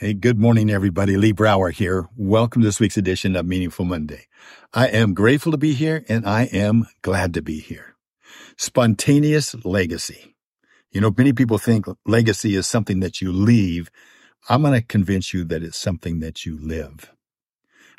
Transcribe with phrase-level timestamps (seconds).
[0.00, 1.18] Hey, good morning, everybody.
[1.18, 2.08] Lee Brower here.
[2.16, 4.28] Welcome to this week's edition of Meaningful Monday.
[4.72, 7.96] I am grateful to be here and I am glad to be here.
[8.56, 10.34] Spontaneous legacy.
[10.90, 13.90] You know, many people think legacy is something that you leave.
[14.48, 17.12] I'm going to convince you that it's something that you live.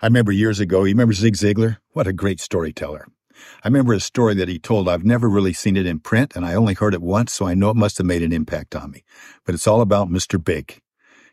[0.01, 1.77] I remember years ago, you remember Zig Ziglar?
[1.91, 3.05] What a great storyteller.
[3.63, 4.89] I remember a story that he told.
[4.89, 7.53] I've never really seen it in print and I only heard it once, so I
[7.53, 9.03] know it must have made an impact on me.
[9.45, 10.43] But it's all about Mr.
[10.43, 10.81] Big.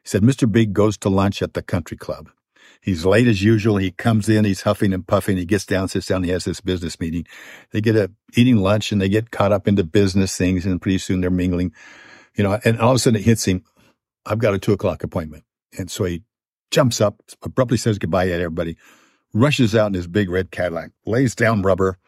[0.03, 0.51] He said, Mr.
[0.51, 2.31] Big goes to lunch at the country club.
[2.81, 3.77] He's late as usual.
[3.77, 5.37] He comes in, he's huffing and puffing.
[5.37, 7.27] He gets down, sits down, he has this business meeting.
[7.73, 10.99] They get a eating lunch and they get caught up into business things and pretty
[10.99, 11.73] soon they're mingling,
[12.37, 13.65] you know, and all of a sudden it hits him.
[14.27, 15.45] I've got a two o'clock appointment.
[15.79, 16.23] And so he
[16.71, 18.77] jumps up, abruptly says goodbye to everybody,
[19.35, 21.99] rushes out in his big red Cadillac, lays down rubber,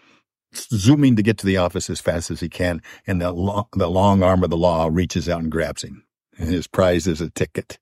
[0.54, 2.82] zooming to get to the office as fast as he can.
[3.06, 6.04] And the, lo- the long arm of the law reaches out and grabs him.
[6.40, 7.78] And his prize is a ticket.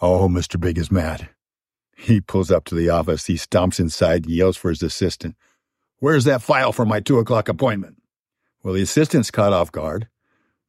[0.00, 0.58] Oh, Mr.
[0.58, 1.30] Big is mad.
[1.96, 3.26] He pulls up to the office.
[3.26, 5.36] He stomps inside and yells for his assistant.
[5.98, 8.00] Where's that file for my two o'clock appointment?
[8.62, 10.08] Well, the assistant's caught off guard.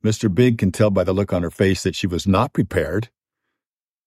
[0.04, 0.34] Mr.
[0.34, 3.10] Big can tell by the look on her face that she was not prepared.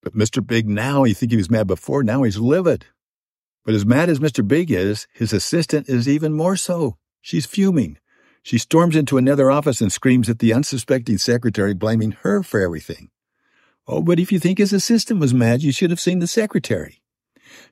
[0.03, 0.45] But Mr.
[0.45, 2.87] Big now, you think he was mad before, now he's livid.
[3.65, 4.47] But as mad as Mr.
[4.47, 6.97] Big is, his assistant is even more so.
[7.20, 7.98] She's fuming.
[8.47, 13.11] She storms into another office and screams at the unsuspecting secretary, blaming her for everything.
[13.89, 17.02] Oh, but if you think his assistant was mad, you should have seen the secretary.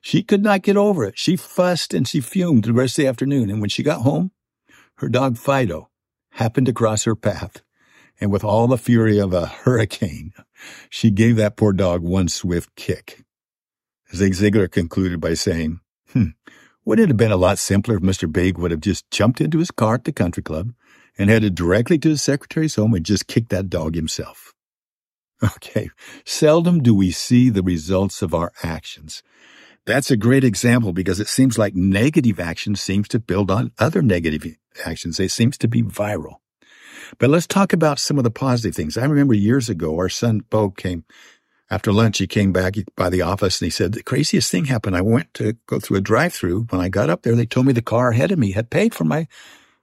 [0.01, 1.17] She could not get over it.
[1.17, 3.49] She fussed and she fumed the rest of the afternoon.
[3.49, 4.31] And when she got home,
[4.95, 5.91] her dog Fido
[6.31, 7.61] happened to cross her path.
[8.19, 10.33] And with all the fury of a hurricane,
[10.89, 13.23] she gave that poor dog one swift kick.
[14.13, 15.79] Zig Ziglar concluded by saying,
[16.11, 16.31] hmm,
[16.85, 18.31] wouldn't it have been a lot simpler if Mr.
[18.31, 20.73] Big would have just jumped into his car at the country club
[21.17, 24.53] and headed directly to his secretary's home and just kicked that dog himself?
[25.57, 25.89] Okay,
[26.23, 29.21] seldom do we see the results of our actions.
[29.85, 34.01] That's a great example because it seems like negative action seems to build on other
[34.01, 34.45] negative
[34.85, 35.19] actions.
[35.19, 36.35] It seems to be viral.
[37.19, 38.97] But let's talk about some of the positive things.
[38.97, 41.03] I remember years ago, our son Bo came
[41.69, 44.95] after lunch, he came back by the office and he said, the craziest thing happened.
[44.95, 46.67] I went to go through a drive through.
[46.69, 48.93] When I got up there, they told me the car ahead of me had paid
[48.93, 49.27] for my,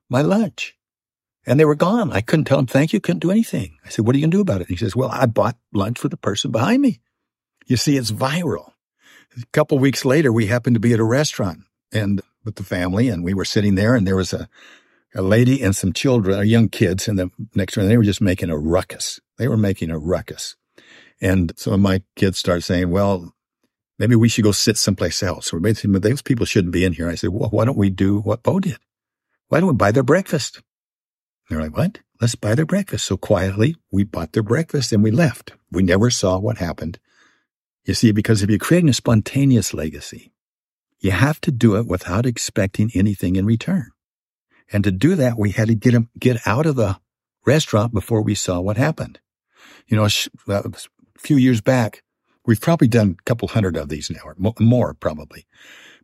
[0.09, 0.77] my lunch
[1.45, 2.13] and they were gone.
[2.13, 3.01] I couldn't tell them thank you.
[3.01, 3.77] Couldn't do anything.
[3.85, 4.69] I said, what are you going to do about it?
[4.69, 7.01] And he says, well, I bought lunch for the person behind me.
[7.67, 8.73] You see, it's viral.
[9.37, 11.61] A couple weeks later, we happened to be at a restaurant
[11.91, 14.49] and with the family and we were sitting there and there was a,
[15.15, 17.89] a lady and some children, or young kids in the next room.
[17.89, 19.21] They were just making a ruckus.
[19.37, 20.57] They were making a ruckus.
[21.23, 23.33] And some of my kids start saying, well,
[23.99, 25.53] maybe we should go sit someplace else.
[25.53, 27.09] Or maybe those people shouldn't be in here.
[27.09, 28.79] I said, well, why don't we do what Bo did?
[29.47, 30.57] Why don't we buy their breakfast?
[30.57, 30.65] And
[31.57, 32.01] they're like, what?
[32.21, 33.07] Let's buy their breakfast.
[33.07, 35.53] So quietly, we bought their breakfast and we left.
[35.71, 36.99] We never saw what happened.
[37.85, 40.33] You see, because if you're creating a spontaneous legacy,
[40.99, 43.91] you have to do it without expecting anything in return.
[44.73, 46.99] And to do that, we had to get them, get out of the
[47.45, 49.21] restaurant before we saw what happened.
[49.87, 50.63] You know, a
[51.19, 52.03] few years back,
[52.47, 55.47] we've probably done a couple hundred of these now, or more probably.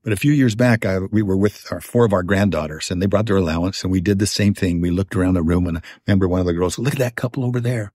[0.02, 3.02] But a few years back, I, we were with our four of our granddaughters and
[3.02, 4.80] they brought their allowance and we did the same thing.
[4.80, 7.16] We looked around the room and I remember one of the girls, look at that
[7.16, 7.92] couple over there.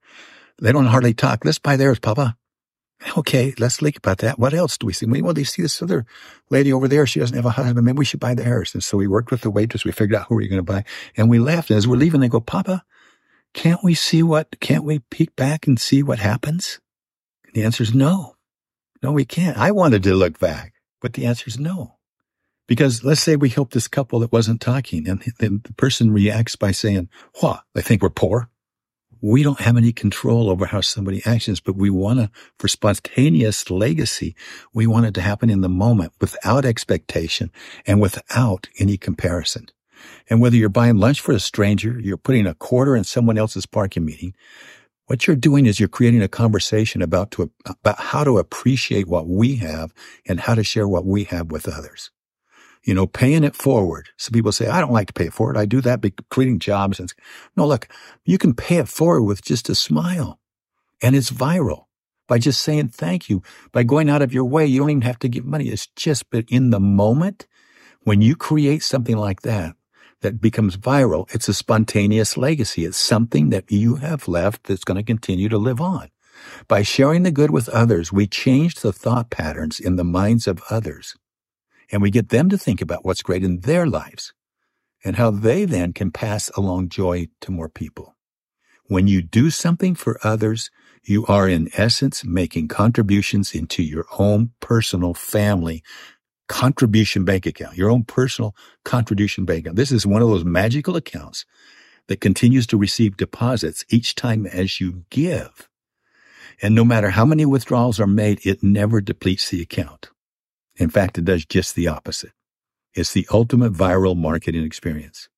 [0.62, 1.46] They don't hardly talk.
[1.46, 2.38] Let's buy theirs, Papa.
[3.18, 4.40] Okay, let's think about that.
[4.40, 5.06] What else do we see?
[5.06, 6.06] Well, they see this other
[6.50, 7.06] lady over there.
[7.06, 7.86] She doesn't have a husband.
[7.86, 8.74] Maybe we should buy theirs.
[8.74, 9.84] And so we worked with the waitress.
[9.84, 10.86] We figured out who we were going to buy
[11.18, 11.70] and we left.
[11.70, 12.84] And as we're leaving, they go, Papa,
[13.54, 16.80] can't we see what, can't we peek back and see what happens?
[17.54, 18.36] The answer is no.
[19.02, 19.58] No, we can't.
[19.58, 21.98] I wanted to look back, but the answer is no.
[22.68, 26.56] Because let's say we help this couple that wasn't talking and the, the person reacts
[26.56, 27.10] by saying,
[27.42, 27.64] what?
[27.74, 28.50] They think we're poor.
[29.22, 33.70] We don't have any control over how somebody actions, but we want to, for spontaneous
[33.70, 34.36] legacy,
[34.74, 37.52] we want it to happen in the moment without expectation
[37.86, 39.68] and without any comparison.
[40.30, 43.66] And whether you're buying lunch for a stranger, you're putting a quarter in someone else's
[43.66, 44.34] parking meeting,
[45.14, 49.28] what you're doing is you're creating a conversation about to, about how to appreciate what
[49.28, 49.94] we have
[50.28, 52.10] and how to share what we have with others.
[52.84, 54.10] You know, paying it forward.
[54.18, 55.56] Some people say, I don't like to pay it forward.
[55.56, 57.00] I do that by creating jobs.
[57.00, 57.14] And
[57.56, 57.88] no, look,
[58.26, 60.40] you can pay it forward with just a smile
[61.00, 61.86] and it's viral
[62.28, 64.66] by just saying thank you, by going out of your way.
[64.66, 65.68] You don't even have to give money.
[65.68, 67.46] It's just, but in the moment,
[68.02, 69.76] when you create something like that,
[70.24, 72.86] that becomes viral, it's a spontaneous legacy.
[72.86, 76.10] It's something that you have left that's going to continue to live on.
[76.68, 80.64] By sharing the good with others, we change the thought patterns in the minds of
[80.72, 81.16] others.
[81.92, 84.34] And we get them to think about what's great in their lives
[85.06, 88.16] and how they then can pass along joy to more people.
[88.88, 90.72] When you do something for others,
[91.06, 95.84] You are in essence making contributions into your own personal family
[96.48, 99.78] contribution bank account, your own personal contribution bank account.
[99.78, 101.46] This is one of those magical accounts
[102.08, 105.70] that continues to receive deposits each time as you give.
[106.62, 110.10] And no matter how many withdrawals are made, it never depletes the account.
[110.76, 112.32] In fact, it does just the opposite.
[112.94, 115.30] It's the ultimate viral marketing experience.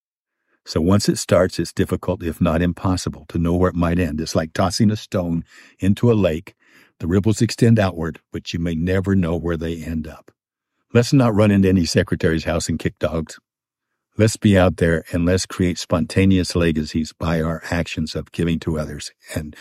[0.65, 4.19] So once it starts, it's difficult, if not impossible, to know where it might end.
[4.19, 5.45] It's like tossing a stone
[5.79, 6.55] into a lake.
[6.99, 10.31] The ripples extend outward, but you may never know where they end up.
[10.93, 13.39] Let's not run into any secretary's house and kick dogs.
[14.17, 18.79] Let's be out there and let's create spontaneous legacies by our actions of giving to
[18.79, 19.55] others and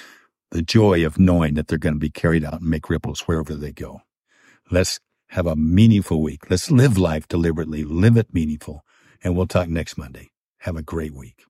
[0.53, 3.55] the joy of knowing that they're going to be carried out and make ripples wherever
[3.55, 4.03] they go.
[4.71, 5.01] Let's
[5.31, 6.49] have a meaningful week.
[6.51, 8.85] Let's live life deliberately, live it meaningful,
[9.25, 10.31] and we'll talk next Monday.
[10.59, 11.45] Have a great week.